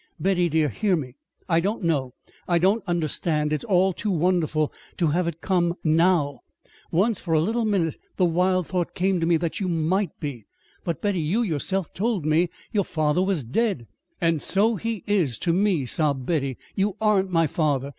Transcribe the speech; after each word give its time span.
"Betty, 0.19 0.49
dear, 0.49 0.69
hear 0.69 0.95
me! 0.95 1.13
I 1.47 1.59
don't 1.59 1.83
know 1.83 2.15
I 2.47 2.57
don't 2.57 2.83
understand. 2.87 3.53
It's 3.53 3.63
all 3.63 3.93
too 3.93 4.09
wonderful 4.09 4.73
to 4.97 5.09
have 5.09 5.27
it 5.27 5.41
come 5.41 5.75
now. 5.83 6.39
Once, 6.89 7.19
for 7.19 7.35
a 7.35 7.39
little 7.39 7.65
minute, 7.65 7.97
the 8.17 8.25
wild 8.25 8.65
thought 8.65 8.95
came 8.95 9.19
to 9.19 9.27
me 9.27 9.37
that 9.37 9.59
you 9.59 9.67
might 9.67 10.19
be. 10.19 10.45
But, 10.83 11.03
Betty, 11.03 11.19
you 11.21 11.43
yourself 11.43 11.93
told 11.93 12.25
me 12.25 12.49
your 12.71 12.83
father 12.83 13.21
was 13.21 13.43
dead!" 13.43 13.85
"And 14.19 14.41
so 14.41 14.75
he 14.75 15.03
is 15.05 15.37
to 15.37 15.53
me," 15.53 15.85
sobbed 15.85 16.25
Betty. 16.25 16.57
"You 16.73 16.95
aren't 16.99 17.29
my 17.29 17.45
father. 17.45 17.89